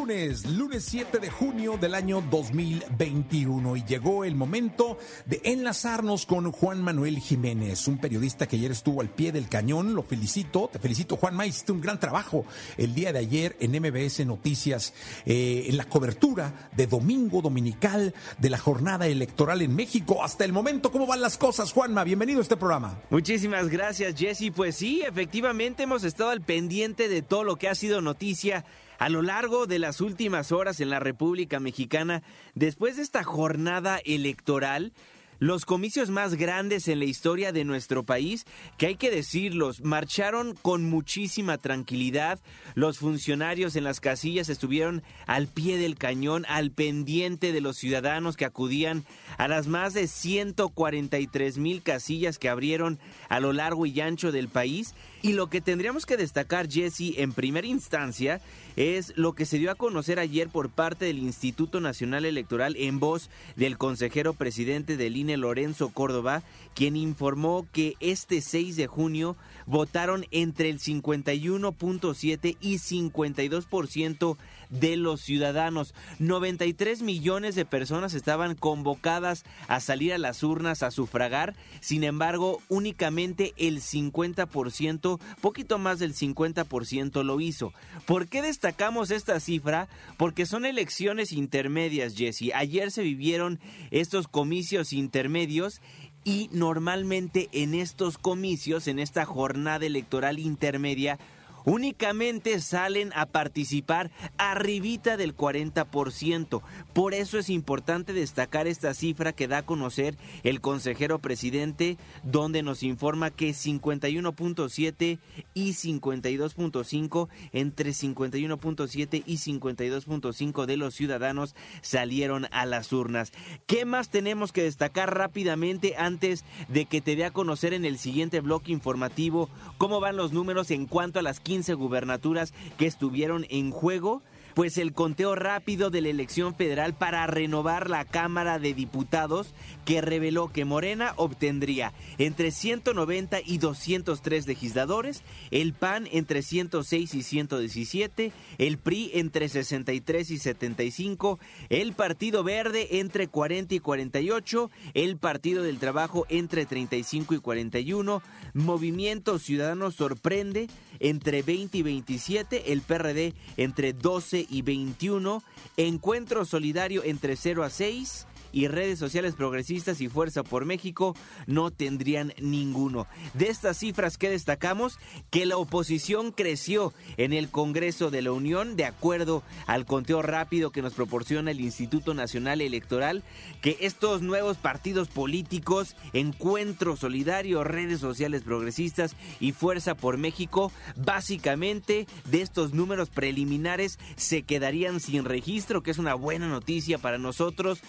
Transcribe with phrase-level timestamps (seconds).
[0.00, 6.24] Es lunes, lunes 7 de junio del año 2021 y llegó el momento de enlazarnos
[6.24, 9.94] con Juan Manuel Jiménez, un periodista que ayer estuvo al pie del cañón.
[9.94, 12.46] Lo felicito, te felicito Juan hiciste un gran trabajo
[12.78, 14.94] el día de ayer en MBS Noticias
[15.26, 20.24] eh, en la cobertura de domingo dominical de la jornada electoral en México.
[20.24, 22.04] Hasta el momento, ¿cómo van las cosas, Juanma?
[22.04, 22.98] Bienvenido a este programa.
[23.10, 24.50] Muchísimas gracias, Jesse.
[24.56, 28.64] Pues sí, efectivamente hemos estado al pendiente de todo lo que ha sido noticia
[29.00, 32.22] a lo largo de las últimas horas en la República Mexicana,
[32.54, 34.92] después de esta jornada electoral,
[35.40, 38.44] los comicios más grandes en la historia de nuestro país,
[38.76, 42.38] que hay que decirlos, marcharon con muchísima tranquilidad.
[42.74, 48.36] Los funcionarios en las casillas estuvieron al pie del cañón, al pendiente de los ciudadanos
[48.36, 49.04] que acudían
[49.38, 52.98] a las más de 143 mil casillas que abrieron
[53.30, 54.94] a lo largo y ancho del país.
[55.22, 58.40] Y lo que tendríamos que destacar, Jesse, en primera instancia,
[58.76, 63.00] es lo que se dio a conocer ayer por parte del Instituto Nacional Electoral en
[63.00, 66.42] voz del consejero presidente del INE, Lorenzo Córdoba,
[66.74, 69.36] quien informó que este 6 de junio
[69.66, 74.36] votaron entre el 51.7 y 52%
[74.70, 75.94] de los ciudadanos.
[76.18, 82.62] 93 millones de personas estaban convocadas a salir a las urnas a sufragar, sin embargo,
[82.68, 87.72] únicamente el 50%, poquito más del 50% lo hizo.
[88.06, 89.88] ¿Por qué destacamos esta cifra?
[90.16, 92.52] Porque son elecciones intermedias, Jesse.
[92.54, 93.60] Ayer se vivieron
[93.90, 95.80] estos comicios intermedios
[96.24, 101.18] y normalmente en estos comicios, en esta jornada electoral intermedia,
[101.64, 106.62] únicamente salen a participar arribita del 40%.
[106.92, 112.62] Por eso es importante destacar esta cifra que da a conocer el consejero presidente, donde
[112.62, 115.18] nos informa que 51.7
[115.54, 123.32] y 52.5, entre 51.7 y 52.5 de los ciudadanos salieron a las urnas.
[123.66, 127.98] ¿Qué más tenemos que destacar rápidamente antes de que te dé a conocer en el
[127.98, 129.48] siguiente bloque informativo
[129.78, 134.22] cómo van los números en cuanto a las 15 gubernaturas que estuvieron en juego
[134.54, 140.00] pues el conteo rápido de la elección federal para renovar la Cámara de Diputados que
[140.00, 148.32] reveló que Morena obtendría entre 190 y 203 legisladores, el PAN entre 106 y 117,
[148.58, 151.38] el PRI entre 63 y 75,
[151.68, 158.22] el Partido Verde entre 40 y 48, el Partido del Trabajo entre 35 y 41,
[158.54, 160.68] Movimiento Ciudadano sorprende
[161.00, 165.42] entre 20 y 27, el PRD entre 12 y 21,
[165.76, 171.16] Encuentro Solidario entre 0 a 6, y redes sociales progresistas y Fuerza por México
[171.46, 173.06] no tendrían ninguno.
[173.34, 174.98] De estas cifras que destacamos,
[175.30, 180.70] que la oposición creció en el Congreso de la Unión de acuerdo al conteo rápido
[180.70, 183.22] que nos proporciona el Instituto Nacional Electoral,
[183.60, 192.06] que estos nuevos partidos políticos, Encuentro Solidario, redes sociales progresistas y Fuerza por México, básicamente
[192.30, 197.80] de estos números preliminares se quedarían sin registro, que es una buena noticia para nosotros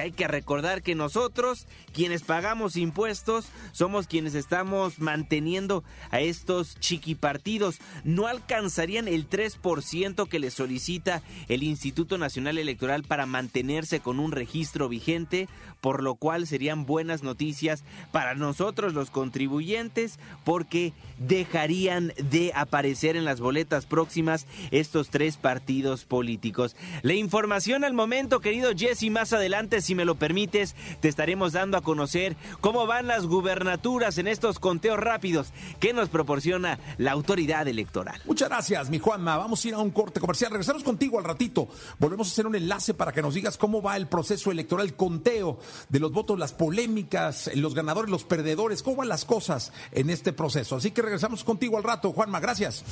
[0.00, 7.78] hay que recordar que nosotros, quienes pagamos impuestos, somos quienes estamos manteniendo a estos chiquipartidos.
[8.04, 14.32] No alcanzarían el 3% que les solicita el Instituto Nacional Electoral para mantenerse con un
[14.32, 15.48] registro vigente,
[15.80, 23.24] por lo cual serían buenas noticias para nosotros los contribuyentes, porque dejarían de aparecer en
[23.24, 26.76] las boletas próximas estos tres partidos políticos.
[27.02, 31.76] La información al momento, querido Jesse, más adelante si me lo permites, te estaremos dando
[31.76, 37.66] a conocer cómo van las gubernaturas en estos conteos rápidos que nos proporciona la autoridad
[37.66, 38.22] electoral.
[38.24, 39.36] Muchas gracias, mi Juanma.
[39.36, 40.52] Vamos a ir a un corte comercial.
[40.52, 41.66] Regresamos contigo al ratito.
[41.98, 44.94] Volvemos a hacer un enlace para que nos digas cómo va el proceso electoral, el
[44.94, 45.58] conteo
[45.88, 50.32] de los votos, las polémicas, los ganadores, los perdedores, cómo van las cosas en este
[50.32, 50.76] proceso.
[50.76, 52.38] Así que regresamos contigo al rato, Juanma.
[52.38, 52.84] Gracias.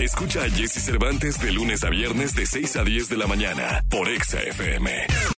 [0.00, 3.84] Escucha a Jesse Cervantes de lunes a viernes de 6 a 10 de la mañana
[3.88, 5.36] por Exa FM.